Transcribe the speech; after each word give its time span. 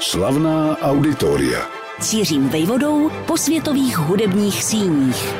Slavná 0.00 0.78
auditoria. 0.78 1.66
Cířím 2.00 2.48
vejvodou 2.48 3.10
po 3.26 3.36
světových 3.36 3.98
hudebních 3.98 4.64
síních. 4.64 5.34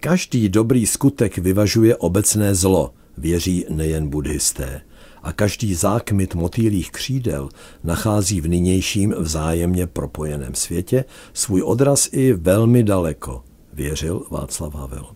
Každý 0.00 0.48
dobrý 0.48 0.86
skutek 0.86 1.38
vyvažuje 1.38 1.96
obecné 1.96 2.54
zlo, 2.54 2.94
věří 3.18 3.66
nejen 3.68 4.08
buddhisté. 4.08 4.80
A 5.22 5.32
každý 5.32 5.74
zákmit 5.74 6.34
motýlých 6.34 6.90
křídel 6.90 7.48
nachází 7.84 8.40
v 8.40 8.48
nynějším 8.48 9.14
vzájemně 9.18 9.86
propojeném 9.86 10.54
světě 10.54 11.04
svůj 11.32 11.62
odraz 11.62 12.08
i 12.12 12.32
velmi 12.32 12.82
daleko, 12.82 13.44
věřil 13.72 14.26
Václav 14.30 14.74
Havel. 14.74 15.06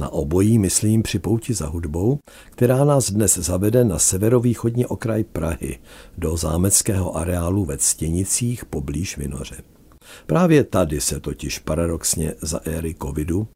Na 0.00 0.12
obojí 0.12 0.58
myslím 0.58 1.02
při 1.02 1.18
pouti 1.18 1.54
za 1.54 1.66
hudbou, 1.66 2.18
která 2.50 2.84
nás 2.84 3.10
dnes 3.10 3.38
zavede 3.38 3.84
na 3.84 3.98
severovýchodní 3.98 4.86
okraj 4.86 5.24
Prahy, 5.24 5.78
do 6.18 6.36
zámeckého 6.36 7.16
areálu 7.16 7.64
ve 7.64 7.78
Ctěnicích 7.78 8.64
poblíž 8.64 9.18
Vinoře. 9.18 9.56
Právě 10.26 10.64
tady 10.64 11.00
se 11.00 11.20
totiž 11.20 11.58
paradoxně 11.58 12.34
za 12.42 12.60
éry 12.64 12.94
covidu 13.02 13.48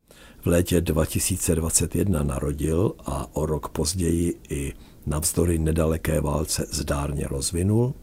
v 0.43 0.47
létě 0.47 0.81
2021 0.81 2.23
narodil 2.23 2.93
a 3.07 3.37
o 3.37 3.47
rok 3.47 3.69
později 3.69 4.41
i 4.48 4.73
navzdory 5.07 5.59
nedaleké 5.59 6.20
válce 6.20 6.67
zdárně 6.70 7.27
rozvinul, 7.31 7.95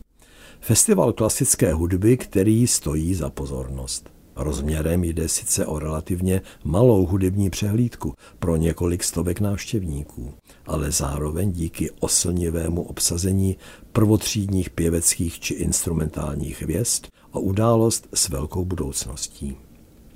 festival 0.60 1.14
klasické 1.14 1.74
hudby, 1.74 2.18
který 2.18 2.68
stojí 2.68 3.14
za 3.14 3.30
pozornost. 3.30 4.17
Rozměrem 4.40 5.04
jde 5.04 5.28
sice 5.28 5.66
o 5.66 5.80
relativně 5.80 6.42
malou 6.64 7.06
hudební 7.06 7.50
přehlídku 7.50 8.14
pro 8.40 8.56
několik 8.56 9.04
stovek 9.04 9.40
návštěvníků, 9.40 10.34
ale 10.66 10.92
zároveň 10.92 11.52
díky 11.52 11.92
oslnivému 12.00 12.82
obsazení 12.82 13.58
prvotřídních 13.92 14.70
pěveckých 14.70 15.40
či 15.40 15.54
instrumentálních 15.54 16.62
hvězd 16.62 17.08
a 17.34 17.40
událost 17.40 18.08
s 18.14 18.30
velkou 18.30 18.66
budoucností. 18.66 19.58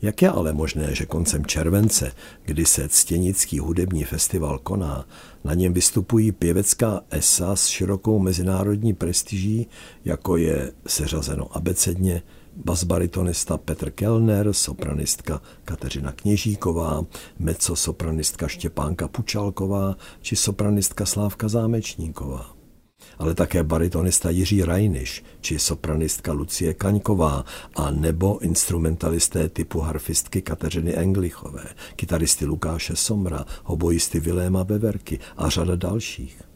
Jak 0.02 0.22
je 0.22 0.30
ale 0.30 0.54
možné, 0.54 0.96
že 0.96 1.06
koncem 1.06 1.46
července, 1.46 2.12
kdy 2.46 2.66
se 2.66 2.90
Ctěnický 2.90 3.60
hudební 3.60 4.04
festival 4.04 4.60
koná, 4.60 5.06
na 5.44 5.54
něm 5.54 5.74
vystupují 5.74 6.32
pěvecká 6.32 7.02
esa 7.10 7.56
s 7.56 7.68
širokou 7.68 8.20
mezinárodní 8.20 8.94
prestiží, 8.94 9.68
jako 10.06 10.38
je 10.38 10.72
seřazeno 10.88 11.58
abecedně 11.58 12.22
basbaritonista 12.66 13.58
Petr 13.58 13.92
Kellner, 13.92 14.54
sopranistka 14.54 15.42
Kateřina 15.66 16.12
Kněžíková, 16.12 17.06
mezzosopranistka 17.40 18.48
Štěpánka 18.48 19.08
Pučalková 19.08 19.96
či 20.22 20.36
sopranistka 20.36 21.06
Slávka 21.06 21.48
Zámečníková 21.48 22.62
ale 23.20 23.36
také 23.36 23.64
baritonista 23.64 24.30
Jiří 24.30 24.64
Rajniš 24.64 25.24
či 25.42 25.60
sopranistka 25.60 26.34
Lucie 26.34 26.74
Kaňková 26.74 27.46
a 27.76 27.92
nebo 27.92 28.40
instrumentalisté 28.40 29.50
typu 29.50 29.80
harfistky 29.80 30.42
Kateřiny 30.42 30.96
Englichové, 30.96 31.66
kytaristy 31.96 32.46
Lukáše 32.46 32.96
Somra, 32.96 33.46
hobojisty 33.64 34.20
Viléma 34.20 34.64
Beverky 34.64 35.20
a 35.38 35.50
řada 35.50 35.76
dalších. 35.76 36.51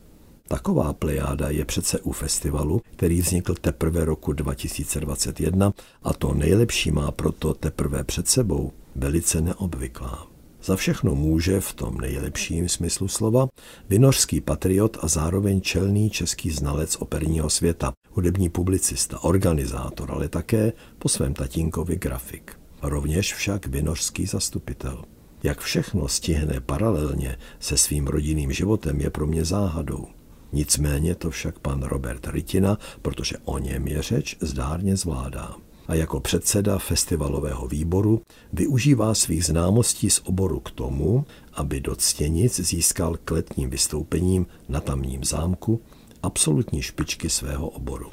Taková 0.48 0.94
plejáda 0.94 1.50
je 1.50 1.66
přece 1.66 2.00
u 2.00 2.12
festivalu, 2.12 2.82
který 2.96 3.22
vznikl 3.22 3.54
teprve 3.54 4.06
roku 4.06 4.34
2021 4.34 5.74
a 6.04 6.14
to 6.14 6.34
nejlepší 6.34 6.92
má 6.92 7.12
proto 7.12 7.54
teprve 7.54 8.04
před 8.04 8.28
sebou, 8.28 8.72
velice 8.96 9.42
neobvyklá. 9.42 10.28
Za 10.64 10.76
všechno 10.76 11.16
může 11.16 11.60
v 11.60 11.74
tom 11.74 11.98
nejlepším 11.98 12.70
smyslu 12.70 13.08
slova 13.08 13.48
vinořský 13.90 14.42
patriot 14.42 14.98
a 15.02 15.08
zároveň 15.08 15.62
čelný 15.62 16.10
český 16.10 16.50
znalec 16.52 16.96
operního 17.00 17.50
světa, 17.50 17.94
hudební 18.12 18.50
publicista, 18.50 19.24
organizátor, 19.24 20.12
ale 20.12 20.30
také 20.30 20.74
po 21.00 21.10
svém 21.10 21.34
tatínkovi 21.34 21.96
grafik. 21.96 22.60
Rovněž 22.82 23.34
však 23.34 23.68
vinořský 23.68 24.26
zastupitel. 24.26 25.04
Jak 25.44 25.60
všechno 25.60 26.08
stihne 26.08 26.60
paralelně 26.60 27.38
se 27.60 27.78
svým 27.78 28.08
rodinným 28.08 28.52
životem 28.52 29.02
je 29.02 29.10
pro 29.10 29.28
mě 29.28 29.46
záhadou. 29.46 30.08
Nicméně 30.54 31.16
to 31.16 31.30
však 31.30 31.60
pan 31.60 31.84
Robert 31.84 32.28
Rytina, 32.28 32.78
protože 33.02 33.38
o 33.46 33.58
něm 33.58 33.88
je 33.88 34.02
řeč, 34.02 34.38
zdárně 34.42 34.96
zvládá 34.96 35.56
a 35.88 35.96
jako 35.96 36.20
předseda 36.20 36.78
festivalového 36.78 37.68
výboru 37.68 38.22
využívá 38.54 39.14
svých 39.14 39.46
známostí 39.46 40.10
z 40.10 40.22
oboru 40.24 40.60
k 40.60 40.72
tomu, 40.72 41.26
aby 41.54 41.82
do 41.82 41.96
Ctěnic 41.96 42.60
získal 42.60 43.18
k 43.26 43.32
letním 43.32 43.70
vystoupením 43.70 44.48
na 44.70 44.82
tamním 44.82 45.24
zámku 45.24 45.82
absolutní 46.24 46.82
špičky 46.82 47.30
svého 47.30 47.70
oboru. 47.70 48.12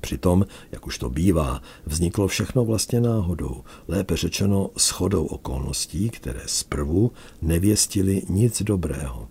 Přitom, 0.00 0.46
jak 0.72 0.86
už 0.86 0.98
to 0.98 1.10
bývá, 1.10 1.62
vzniklo 1.86 2.28
všechno 2.28 2.64
vlastně 2.64 3.00
náhodou, 3.00 3.64
lépe 3.88 4.16
řečeno 4.16 4.70
shodou 4.78 5.26
okolností, 5.26 6.10
které 6.10 6.40
zprvu 6.46 7.12
nevěstily 7.42 8.22
nic 8.28 8.62
dobrého. 8.62 9.28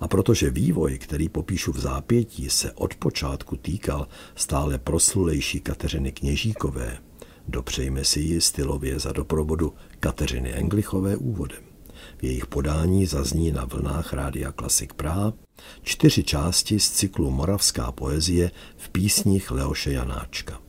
A 0.00 0.08
protože 0.08 0.50
vývoj, 0.50 0.98
který 0.98 1.28
popíšu 1.28 1.72
v 1.72 1.80
zápětí, 1.80 2.50
se 2.50 2.72
od 2.72 2.94
počátku 2.94 3.56
týkal 3.56 4.08
stále 4.34 4.78
proslulejší 4.78 5.60
Kateřiny 5.60 6.12
Kněžíkové, 6.12 6.98
dopřejme 7.48 8.04
si 8.04 8.20
ji 8.20 8.40
stylově 8.40 8.98
za 8.98 9.12
doprovodu 9.12 9.74
Kateřiny 10.00 10.52
Englichové 10.52 11.16
úvodem. 11.16 11.62
V 12.18 12.24
jejich 12.24 12.46
podání 12.46 13.06
zazní 13.06 13.52
na 13.52 13.64
vlnách 13.64 14.12
Rádia 14.12 14.52
Klasik 14.52 14.94
Praha 14.94 15.32
čtyři 15.82 16.24
části 16.24 16.80
z 16.80 16.90
cyklu 16.90 17.30
Moravská 17.30 17.92
poezie 17.92 18.50
v 18.76 18.88
písních 18.88 19.50
Leoše 19.50 19.92
Janáčka. 19.92 20.60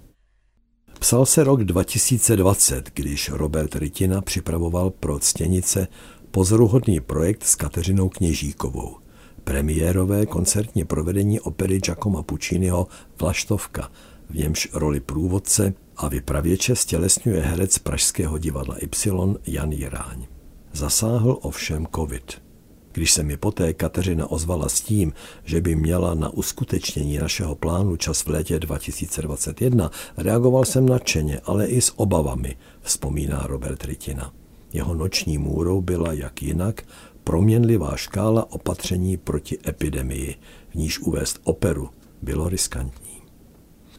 Psal 1.00 1.26
se 1.26 1.44
rok 1.44 1.64
2020, 1.64 2.92
když 2.94 3.30
Robert 3.30 3.76
Rytina 3.76 4.22
připravoval 4.22 4.90
pro 4.90 5.20
Ctěnice 5.20 5.88
pozoruhodný 6.32 7.00
projekt 7.00 7.44
s 7.44 7.56
Kateřinou 7.56 8.10
Kněžíkovou 8.10 8.96
premiérové 9.44 10.26
koncertní 10.26 10.84
provedení 10.84 11.40
opery 11.40 11.80
Giacomo 11.80 12.24
Pucciniho 12.24 12.88
Vlaštovka, 13.20 13.92
v 14.30 14.36
němž 14.36 14.70
roli 14.74 15.00
průvodce 15.00 15.74
a 15.98 16.08
vypravěče 16.08 16.76
stělesňuje 16.76 17.42
herec 17.42 17.78
Pražského 17.78 18.38
divadla 18.38 18.76
Y 18.78 19.36
Jan 19.48 19.72
Jiráň. 19.72 20.26
Zasáhl 20.74 21.38
ovšem 21.42 21.88
covid. 21.96 22.42
Když 22.92 23.12
se 23.12 23.24
mi 23.24 23.38
poté 23.38 23.74
Kateřina 23.74 24.32
ozvala 24.32 24.70
s 24.70 24.82
tím, 24.82 25.14
že 25.44 25.62
by 25.62 25.76
měla 25.76 26.14
na 26.14 26.30
uskutečnění 26.30 27.18
našeho 27.18 27.56
plánu 27.56 27.96
čas 27.96 28.22
v 28.22 28.28
létě 28.28 28.60
2021, 28.60 29.92
reagoval 30.18 30.66
jsem 30.66 30.90
nadšeně, 30.90 31.40
ale 31.46 31.66
i 31.68 31.82
s 31.82 32.00
obavami, 32.00 32.56
vzpomíná 32.82 33.44
Robert 33.48 33.86
Rytina. 33.86 34.34
Jeho 34.74 34.96
noční 34.96 35.38
můrou 35.38 35.82
byla 35.82 36.14
jak 36.14 36.42
jinak 36.42 36.82
proměnlivá 37.24 37.96
škála 37.96 38.52
opatření 38.52 39.18
proti 39.18 39.58
epidemii, 39.68 40.36
v 40.70 40.76
níž 40.76 41.00
uvést 41.00 41.40
operu 41.44 41.90
bylo 42.22 42.50
riskantní. 42.50 43.22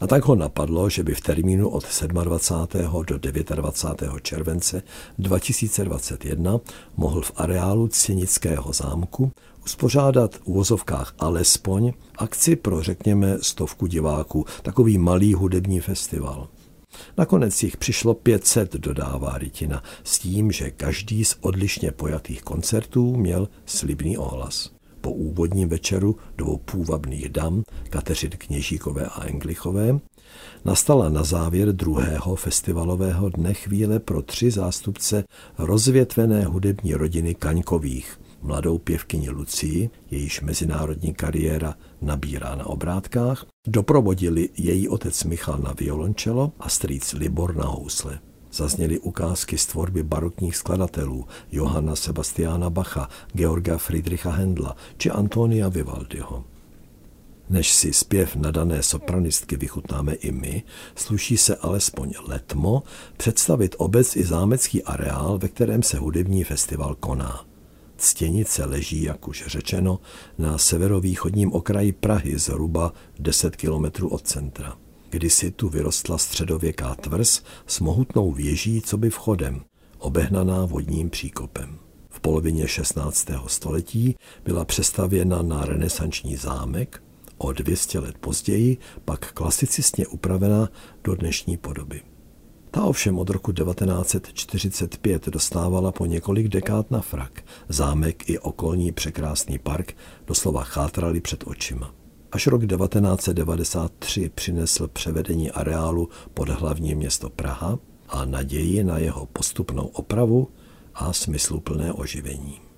A 0.01 0.07
tak 0.07 0.25
ho 0.25 0.35
napadlo, 0.35 0.91
že 0.91 1.03
by 1.03 1.15
v 1.15 1.21
termínu 1.21 1.69
od 1.69 1.85
27. 2.03 3.05
do 3.07 3.19
29. 3.55 4.23
července 4.23 4.83
2021 5.19 6.61
mohl 6.97 7.21
v 7.21 7.33
areálu 7.37 7.89
Cěnického 7.89 8.73
zámku 8.73 9.33
uspořádat 9.65 10.35
v 10.35 10.41
uvozovkách 10.45 11.15
alespoň 11.19 11.93
akci 12.19 12.57
pro, 12.57 12.83
řekněme, 12.83 13.39
stovku 13.43 13.87
diváků, 13.87 14.45
takový 14.63 14.99
malý 14.99 15.35
hudební 15.35 15.81
festival. 15.81 16.49
Nakonec 17.19 17.63
jich 17.63 17.77
přišlo 17.77 18.15
500, 18.15 18.73
dodává 18.73 19.39
Rytina, 19.39 19.83
s 20.05 20.19
tím, 20.19 20.53
že 20.53 20.71
každý 20.71 21.25
z 21.25 21.37
odlišně 21.41 21.93
pojatých 21.93 22.43
koncertů 22.43 23.17
měl 23.17 23.49
slibný 23.67 24.19
ohlas. 24.19 24.71
Po 25.01 25.13
úvodním 25.13 25.69
večeru 25.69 26.17
dvou 26.37 26.57
půvabných 26.57 27.29
dam, 27.29 27.63
Kateřiny 27.91 28.37
Kněžíkové 28.37 29.07
a 29.07 29.25
Englichové, 29.25 29.99
nastala 30.65 31.09
na 31.09 31.25
závěr 31.25 31.73
druhého 31.73 32.37
festivalového 32.37 33.29
dne 33.29 33.55
chvíle 33.55 33.99
pro 33.99 34.23
tři 34.23 34.51
zástupce 34.51 35.25
rozvětvené 35.59 36.45
hudební 36.45 36.95
rodiny 36.95 37.35
Kaňkových, 37.35 38.21
mladou 38.43 38.79
pěvkyni 38.79 39.31
Lucii, 39.31 39.91
jejíž 40.11 40.41
mezinárodní 40.41 41.15
kariéra 41.15 41.75
nabírá 42.01 42.55
na 42.55 42.67
obrátkách, 42.67 43.47
doprovodili 43.67 44.49
její 44.59 44.89
otec 44.89 45.25
Michal 45.25 45.59
na 45.59 45.75
violončelo 45.79 46.53
a 46.61 46.69
strýc 46.69 47.13
Libor 47.13 47.57
na 47.57 47.65
housle. 47.65 48.19
Zazněly 48.53 48.99
ukázky 48.99 49.59
z 49.59 49.67
tvorby 49.67 50.03
barokních 50.03 50.57
skladatelů 50.57 51.27
Johanna 51.53 51.97
Sebastiana 51.97 52.71
Bacha, 52.71 53.09
Georga 53.33 53.79
Friedricha 53.79 54.31
Hendla 54.31 54.77
či 54.97 55.11
Antonia 55.11 55.69
Vivaldiho. 55.69 56.45
Než 57.51 57.73
si 57.73 57.93
zpěv 57.93 58.37
nadané 58.37 58.83
sopranistky 58.83 59.57
vychutnáme 59.57 60.15
i 60.15 60.33
my, 60.33 60.63
sluší 60.95 61.37
se 61.37 61.57
alespoň 61.57 62.15
letmo 62.29 62.83
představit 63.17 63.75
obec 63.79 64.17
i 64.17 64.25
zámecký 64.25 64.83
areál, 64.83 65.39
ve 65.39 65.49
kterém 65.49 65.83
se 65.83 65.99
hudební 65.99 66.45
festival 66.45 66.95
koná. 66.95 67.52
Ctěnice 68.03 68.65
leží, 68.65 69.03
jak 69.03 69.29
už 69.29 69.45
řečeno, 69.47 70.01
na 70.39 70.59
severovýchodním 70.59 71.53
okraji 71.53 71.93
Prahy 71.93 72.39
zhruba 72.39 72.93
10 73.19 73.57
kilometrů 73.57 74.09
od 74.09 74.27
centra. 74.27 74.77
Kdysi 75.11 75.51
tu 75.51 75.69
vyrostla 75.69 76.19
středověká 76.19 76.95
tvrz 76.95 77.43
s 77.67 77.81
mohutnou 77.81 78.33
věží, 78.33 78.83
co 78.83 78.97
by 78.97 79.11
vchodem, 79.11 79.63
obehnaná 79.99 80.65
vodním 80.65 81.11
příkopem. 81.11 81.79
V 82.11 82.21
polovině 82.21 82.69
16. 82.69 83.31
století 83.47 84.17
byla 84.45 84.65
přestavěna 84.65 85.43
na 85.43 85.65
renesanční 85.65 86.37
zámek, 86.37 87.03
o 87.39 87.53
200 87.53 87.99
let 87.99 88.19
později 88.19 88.79
pak 89.05 89.33
klasicistně 89.33 90.07
upravena 90.07 90.69
do 91.05 91.15
dnešní 91.15 91.57
podoby. 91.57 92.03
Ta 92.75 92.85
ovšem 92.85 93.19
od 93.19 93.31
roku 93.31 93.53
1945 93.53 95.29
dostávala 95.29 95.93
po 95.93 96.07
několik 96.07 96.49
dekád 96.49 96.91
na 96.91 97.01
frak. 97.01 97.45
Zámek 97.69 98.31
i 98.31 98.39
okolní 98.39 98.93
překrásný 98.93 99.59
park 99.59 99.97
doslova 100.27 100.65
chátrali 100.65 101.21
před 101.21 101.45
očima. 101.47 101.95
Až 102.33 102.47
rok 102.47 102.67
1993 102.67 104.31
přinesl 104.35 104.89
převedení 104.89 105.51
areálu 105.51 106.09
pod 106.35 106.49
hlavní 106.49 106.95
město 106.95 107.31
Praha 107.31 107.79
a 108.09 108.25
naději 108.25 108.85
na 108.85 108.99
jeho 108.99 109.27
postupnou 109.27 109.87
opravu 109.87 110.49
a 110.95 111.13
smysluplné 111.13 111.93
oživení. 111.93 112.72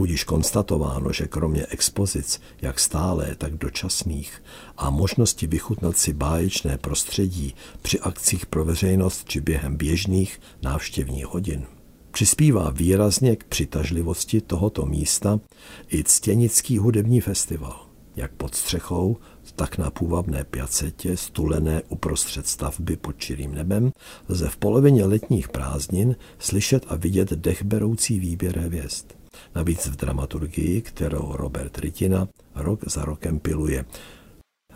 Budíš 0.00 0.24
konstatováno, 0.24 1.12
že 1.12 1.26
kromě 1.26 1.66
expozic, 1.66 2.40
jak 2.62 2.80
stále, 2.80 3.34
tak 3.38 3.54
dočasných, 3.54 4.42
a 4.76 4.90
možnosti 4.90 5.46
vychutnat 5.46 5.96
si 5.96 6.12
báječné 6.12 6.78
prostředí 6.78 7.54
při 7.82 8.00
akcích 8.00 8.46
pro 8.46 8.64
veřejnost 8.64 9.28
či 9.28 9.40
během 9.40 9.76
běžných 9.76 10.40
návštěvních 10.62 11.26
hodin, 11.26 11.66
přispívá 12.10 12.70
výrazně 12.70 13.36
k 13.36 13.44
přitažlivosti 13.44 14.40
tohoto 14.40 14.86
místa 14.86 15.40
i 15.88 16.04
Ctěnický 16.04 16.78
hudební 16.78 17.20
festival, 17.20 17.86
jak 18.16 18.32
pod 18.32 18.54
střechou, 18.54 19.16
tak 19.56 19.78
na 19.78 19.90
půvabné 19.90 20.44
piacetě, 20.44 21.16
stulené 21.16 21.82
uprostřed 21.88 22.46
stavby 22.46 22.96
pod 22.96 23.18
čirým 23.18 23.54
nebem, 23.54 23.92
lze 24.28 24.48
v 24.48 24.56
polovině 24.56 25.04
letních 25.04 25.48
prázdnin 25.48 26.16
slyšet 26.38 26.86
a 26.88 26.96
vidět 26.96 27.30
dechberoucí 27.30 28.20
výběr 28.20 28.58
hvězd. 28.58 29.19
Navíc 29.54 29.86
v 29.86 29.96
dramaturgii, 29.96 30.80
kterou 30.80 31.32
Robert 31.32 31.78
Rytina 31.78 32.28
rok 32.54 32.80
za 32.86 33.04
rokem 33.04 33.38
piluje. 33.38 33.84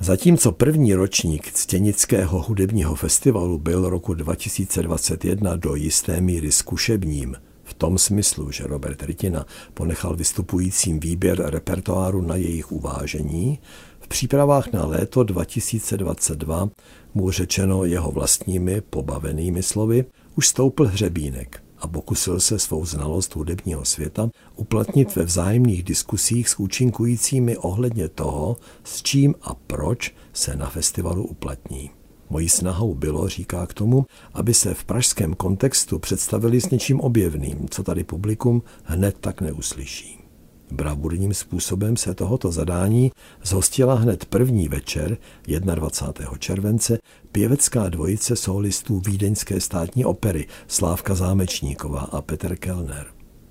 Zatímco 0.01 0.53
první 0.53 0.95
ročník 0.95 1.53
Ctěnického 1.53 2.43
hudebního 2.43 2.95
festivalu 2.95 3.59
byl 3.59 3.89
roku 3.89 4.15
2021 4.15 5.57
do 5.57 5.75
jisté 5.75 6.21
míry 6.21 6.53
zkušebním, 6.53 7.37
v 7.65 7.75
tom 7.75 7.99
smyslu, 7.99 8.51
že 8.51 8.67
Robert 8.67 9.03
Rytina 9.03 9.47
ponechal 9.75 10.17
vystupujícím 10.17 11.01
výběr 11.01 11.43
repertoáru 11.47 12.23
na 12.23 12.37
jejich 12.37 12.73
uvážení, 12.73 13.59
v 14.01 14.09
přípravách 14.09 14.73
na 14.73 14.87
léto 14.87 15.25
2022 15.25 16.69
mu 17.15 17.31
řečeno 17.31 17.85
jeho 17.85 18.11
vlastními 18.11 18.81
pobavenými 18.81 19.63
slovy, 19.63 20.05
už 20.37 20.49
stoupl 20.49 20.85
hřebínek 20.85 21.64
a 21.85 21.87
pokusil 21.87 22.41
se 22.41 22.59
svou 22.59 22.85
znalost 22.85 23.37
hudebního 23.37 23.85
světa 23.85 24.31
uplatnit 24.57 25.17
ve 25.17 25.25
vzájemných 25.25 25.83
diskusích 25.83 26.49
s 26.49 26.59
účinkujícími 26.59 27.57
ohledně 27.57 28.09
toho, 28.09 28.57
s 28.85 29.03
čím 29.03 29.35
a 29.43 29.55
proč 29.55 30.15
se 30.33 30.57
na 30.57 30.71
festivalu 30.71 31.27
uplatní. 31.27 31.91
Mojí 32.31 32.49
snahou 32.49 32.95
bylo, 32.95 33.29
říká 33.29 33.67
k 33.67 33.75
tomu, 33.75 34.07
aby 34.35 34.55
se 34.55 34.75
v 34.75 34.85
pražském 34.85 35.35
kontextu 35.35 35.99
představili 35.99 36.61
s 36.61 36.71
něčím 36.71 37.01
objevným, 37.01 37.69
co 37.71 37.83
tady 37.83 38.05
publikum 38.05 38.63
hned 38.85 39.17
tak 39.21 39.41
neuslyší. 39.41 40.24
Bravurním 40.73 41.35
způsobem 41.35 41.97
se 41.97 42.15
tohoto 42.15 42.53
zadání 42.53 43.13
zhostila 43.43 43.95
hned 43.95 44.25
první 44.25 44.69
večer 44.69 45.19
21. 45.47 46.39
července 46.39 46.99
pěvecká 47.33 47.89
dvojice 47.89 48.37
solistů 48.37 49.03
Vídeňské 49.07 49.61
státní 49.61 50.05
opery 50.05 50.47
Slávka 50.69 51.15
Zámečníková 51.15 52.01
a 52.01 52.23
Petr 52.23 52.57
Kellner. 52.57 53.07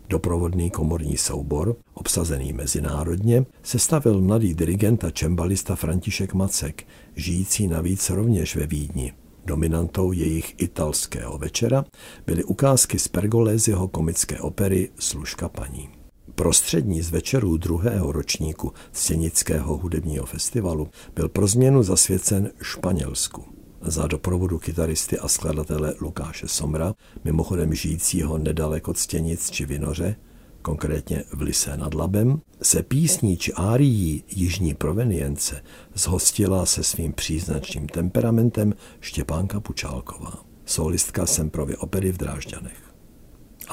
Doprovodný 0.09 0.69
komorní 0.69 1.17
soubor, 1.17 1.75
obsazený 1.93 2.53
mezinárodně, 2.53 3.45
sestavil 3.63 4.21
mladý 4.21 4.53
dirigent 4.53 5.03
a 5.03 5.09
čembalista 5.09 5.75
František 5.75 6.33
Macek, 6.33 6.87
žijící 7.15 7.67
navíc 7.67 8.09
rovněž 8.09 8.55
ve 8.55 8.67
Vídni. 8.67 9.13
Dominantou 9.45 10.11
jejich 10.11 10.55
italského 10.57 11.37
večera 11.37 11.85
byly 12.25 12.43
ukázky 12.43 12.99
z 12.99 13.07
Pergolézyho 13.07 13.87
komické 13.87 14.39
opery 14.39 14.89
Služka 14.99 15.49
paní. 15.49 16.02
Prostřední 16.35 17.01
z 17.01 17.11
večerů 17.11 17.57
druhého 17.57 18.11
ročníku 18.11 18.73
Scenického 18.91 19.77
hudebního 19.77 20.25
festivalu 20.25 20.89
byl 21.15 21.29
pro 21.29 21.47
změnu 21.47 21.83
zasvěcen 21.83 22.51
Španělsku. 22.61 23.43
Za 23.81 24.07
doprovodu 24.07 24.59
kytaristy 24.59 25.19
a 25.19 25.27
skladatele 25.27 25.95
Lukáše 26.01 26.47
Somra, 26.47 26.93
mimochodem 27.23 27.73
žijícího 27.73 28.37
nedaleko 28.37 28.93
Ctěnic 28.93 29.49
či 29.49 29.65
Vinoře, 29.65 30.15
konkrétně 30.61 31.23
v 31.33 31.41
Lise 31.41 31.77
nad 31.77 31.93
Labem, 31.93 32.41
se 32.61 32.83
písní 32.83 33.37
či 33.37 33.53
árií 33.53 34.23
jižní 34.27 34.73
provenience 34.73 35.63
zhostila 35.93 36.65
se 36.65 36.83
svým 36.83 37.13
příznačným 37.13 37.87
temperamentem 37.87 38.73
Štěpánka 38.99 39.59
Pučálková, 39.59 40.33
solistka 40.65 41.25
Semprovy 41.25 41.77
opery 41.77 42.11
v 42.11 42.17
Drážďanech 42.17 42.82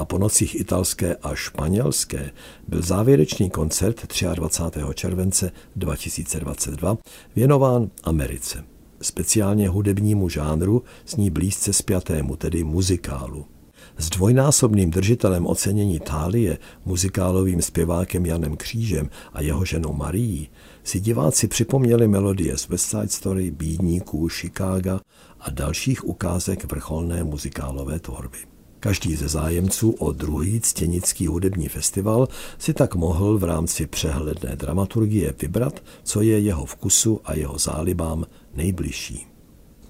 a 0.01 0.05
po 0.05 0.17
nocích 0.17 0.59
italské 0.59 1.15
a 1.15 1.35
španělské 1.35 2.31
byl 2.67 2.81
závěrečný 2.81 3.49
koncert 3.49 4.07
23. 4.33 4.79
července 4.93 5.51
2022 5.75 6.97
věnován 7.35 7.89
Americe, 8.03 8.63
speciálně 9.01 9.69
hudebnímu 9.69 10.29
žánru 10.29 10.83
s 11.05 11.15
ní 11.15 11.29
blízce 11.29 11.73
spjatému, 11.73 12.35
tedy 12.35 12.63
muzikálu. 12.63 13.45
S 13.97 14.09
dvojnásobným 14.09 14.91
držitelem 14.91 15.47
ocenění 15.47 15.99
Tálie, 15.99 16.57
muzikálovým 16.85 17.61
zpěvákem 17.61 18.25
Janem 18.25 18.57
Křížem 18.57 19.09
a 19.33 19.41
jeho 19.41 19.65
ženou 19.65 19.93
Marií, 19.93 20.49
si 20.83 20.99
diváci 20.99 21.47
připomněli 21.47 22.07
melodie 22.07 22.57
z 22.57 22.67
West 22.67 22.85
Side 22.85 23.07
Story, 23.07 23.51
Bídníků, 23.51 24.29
Chicaga 24.29 24.99
a 25.39 25.49
dalších 25.49 26.07
ukázek 26.07 26.71
vrcholné 26.71 27.23
muzikálové 27.23 27.99
tvorby. 27.99 28.37
Každý 28.83 29.15
ze 29.15 29.27
zájemců 29.27 29.91
o 29.91 30.11
druhý 30.11 30.61
ctěnický 30.61 31.27
hudební 31.27 31.67
festival 31.67 32.27
si 32.57 32.73
tak 32.73 32.95
mohl 32.95 33.37
v 33.37 33.43
rámci 33.43 33.87
přehledné 33.87 34.55
dramaturgie 34.55 35.33
vybrat, 35.41 35.83
co 36.03 36.21
je 36.21 36.39
jeho 36.39 36.65
vkusu 36.65 37.21
a 37.25 37.33
jeho 37.33 37.57
zálibám 37.57 38.25
nejbližší. 38.55 39.27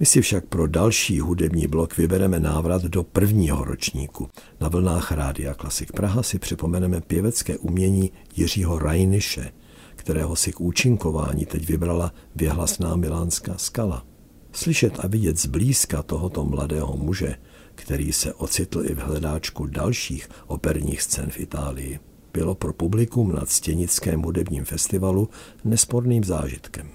My 0.00 0.06
si 0.06 0.20
však 0.20 0.44
pro 0.46 0.66
další 0.66 1.20
hudební 1.20 1.66
blok 1.66 1.96
vybereme 1.96 2.40
návrat 2.40 2.82
do 2.82 3.02
prvního 3.02 3.64
ročníku. 3.64 4.28
Na 4.60 4.68
vlnách 4.68 5.12
Rádia 5.12 5.54
Klasik 5.54 5.92
Praha 5.92 6.22
si 6.22 6.38
připomeneme 6.38 7.00
pěvecké 7.00 7.58
umění 7.58 8.12
Jiřího 8.36 8.78
Rajniše, 8.78 9.52
kterého 9.96 10.36
si 10.36 10.52
k 10.52 10.60
účinkování 10.60 11.46
teď 11.46 11.66
vybrala 11.66 12.12
věhlasná 12.36 12.96
milánská 12.96 13.54
skala. 13.56 14.04
Slyšet 14.52 14.94
a 14.98 15.06
vidět 15.06 15.40
zblízka 15.40 16.02
tohoto 16.02 16.44
mladého 16.44 16.96
muže– 16.96 17.36
který 17.74 18.12
se 18.12 18.34
ocitl 18.34 18.82
i 18.86 18.94
v 18.94 18.98
hledáčku 18.98 19.66
dalších 19.66 20.28
operních 20.46 21.02
scén 21.02 21.30
v 21.30 21.40
Itálii, 21.40 22.00
bylo 22.32 22.54
pro 22.54 22.72
publikum 22.72 23.32
na 23.32 23.44
Ctěnickém 23.46 24.22
hudebním 24.22 24.64
festivalu 24.64 25.28
nesporným 25.64 26.24
zážitkem. 26.24 26.88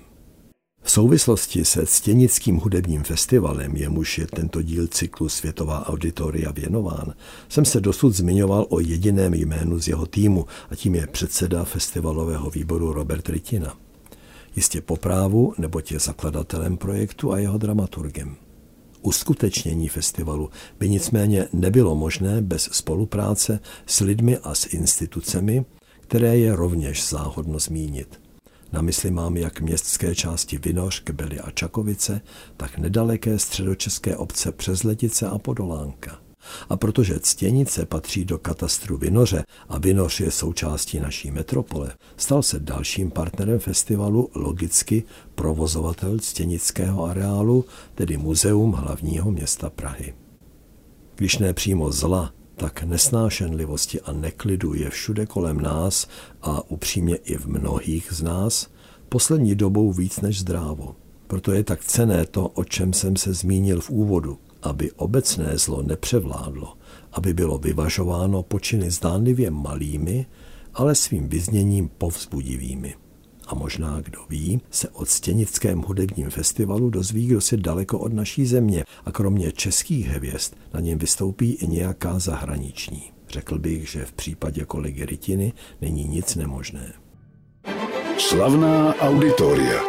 V 0.88 0.91
souvislosti 0.91 1.65
se 1.65 1.86
Ctěnickým 1.86 2.57
hudebním 2.57 3.03
festivalem, 3.03 3.75
jemuž 3.75 4.17
je 4.17 4.27
tento 4.27 4.62
díl 4.62 4.88
cyklu 4.88 5.29
Světová 5.29 5.88
auditoria 5.88 6.51
věnován, 6.51 7.13
jsem 7.50 7.65
se 7.65 7.81
dosud 7.81 8.10
zmiňoval 8.10 8.65
o 8.69 8.79
jediném 8.79 9.34
jménu 9.34 9.79
z 9.79 9.88
jeho 9.88 10.05
týmu 10.05 10.46
a 10.69 10.75
tím 10.75 10.96
je 10.96 11.07
předseda 11.07 11.63
festivalového 11.63 12.50
výboru 12.50 12.93
Robert 12.93 13.29
Ritina. 13.29 13.77
Jistě 14.55 14.81
po 14.81 14.96
právu, 14.96 15.53
neboť 15.57 15.91
je 15.91 16.00
zakladatelem 16.00 16.77
projektu 16.77 17.31
a 17.34 17.39
jeho 17.39 17.57
dramaturgem. 17.57 18.36
Uskutečnění 19.01 19.89
festivalu 19.89 20.50
by 20.80 20.89
nicméně 20.89 21.48
nebylo 21.54 21.96
možné 21.96 22.42
bez 22.42 22.63
spolupráce 22.63 23.60
s 23.86 24.00
lidmi 24.00 24.38
a 24.38 24.56
s 24.56 24.66
institucemi, 24.74 25.66
které 26.01 26.38
je 26.38 26.56
rovněž 26.56 27.10
záhodno 27.10 27.60
zmínit. 27.60 28.20
Na 28.72 28.82
mysli 28.82 29.12
mám 29.12 29.38
jak 29.38 29.62
městské 29.62 30.16
části 30.16 30.58
Vinoř, 30.58 31.00
Kbely 31.00 31.39
a 31.39 31.51
Čakovice, 31.51 32.22
tak 32.58 32.77
nedaleké 32.77 33.39
středočeské 33.39 34.18
obce 34.18 34.51
Přezletice 34.51 35.27
a 35.27 35.38
Podolánka. 35.38 36.26
A 36.70 36.77
protože 36.77 37.20
Ctěnice 37.20 37.86
patří 37.86 38.25
do 38.25 38.38
katastru 38.38 38.98
Vinoře 38.98 39.44
a 39.70 39.77
Vinoř 39.77 40.20
je 40.20 40.32
součástí 40.32 41.00
naší 41.00 41.32
metropole, 41.32 41.94
stal 42.18 42.44
se 42.44 42.60
dalším 42.60 43.12
partnerem 43.12 43.60
festivalu 43.60 44.30
logicky 44.36 45.04
provozovatel 45.36 46.20
Ctěnického 46.20 47.06
areálu, 47.06 47.66
tedy 47.96 48.18
Muzeum 48.18 48.72
hlavního 48.72 49.32
města 49.32 49.70
Prahy. 49.70 50.13
Když 51.16 51.38
ne 51.38 51.54
přímo 51.54 51.92
zla, 51.92 52.34
tak 52.56 52.84
nesnášenlivosti 52.84 54.01
a 54.01 54.12
neklidu 54.12 54.74
je 54.74 54.89
všude 54.89 55.25
kolem 55.25 55.62
nás 55.62 56.08
a 56.42 56.72
upřímně 56.72 57.16
i 57.16 57.38
v 57.38 57.46
mnohých 57.46 58.08
z 58.12 58.22
nás 58.22 58.68
poslední 59.10 59.56
dobou 59.56 59.94
víc 59.94 60.22
než 60.22 60.39
zdrávo. 60.39 60.96
Proto 61.27 61.51
je 61.51 61.63
tak 61.63 61.84
cené 61.84 62.25
to, 62.25 62.48
o 62.48 62.63
čem 62.63 62.94
jsem 62.94 63.16
se 63.16 63.34
zmínil 63.34 63.82
v 63.82 63.89
úvodu, 63.89 64.38
aby 64.61 64.91
obecné 64.91 65.57
zlo 65.57 65.81
nepřevládlo, 65.81 66.73
aby 67.11 67.33
bylo 67.33 67.57
vyvažováno 67.57 68.43
počiny 68.43 68.91
zdánlivě 68.91 69.51
malými, 69.51 70.25
ale 70.73 70.95
svým 70.95 71.29
vyzněním 71.29 71.89
povzbudivými. 71.97 72.95
A 73.47 73.55
možná, 73.55 74.01
kdo 74.01 74.19
ví, 74.29 74.61
se 74.71 74.89
o 74.89 75.05
Stěnickém 75.05 75.81
hudebním 75.81 76.29
festivalu 76.29 76.89
dozví, 76.89 77.27
kdo 77.27 77.41
si 77.41 77.57
daleko 77.57 77.99
od 77.99 78.13
naší 78.13 78.45
země 78.45 78.83
a 79.05 79.11
kromě 79.11 79.51
českých 79.51 80.07
hvězd 80.07 80.53
na 80.73 80.79
něm 80.79 80.99
vystoupí 80.99 81.51
i 81.51 81.67
nějaká 81.67 82.19
zahraniční. 82.19 83.11
Řekl 83.29 83.59
bych, 83.59 83.89
že 83.89 84.05
v 84.05 84.13
případě 84.13 84.65
kolegy 84.65 85.05
Rytiny 85.05 85.53
není 85.81 86.03
nic 86.03 86.35
nemožné. 86.35 86.93
Slavná 88.17 88.95
auditoria. 88.95 89.81